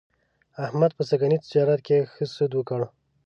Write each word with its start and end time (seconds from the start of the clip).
احمد 0.65 0.91
په 0.97 1.03
سږني 1.09 1.37
تجارت 1.43 1.79
کې 1.87 1.97
ښه 2.11 2.25
سود 2.35 2.51
وکړ. 2.55 2.81